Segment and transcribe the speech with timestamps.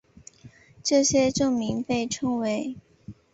[0.83, 2.75] 这些证明被称为。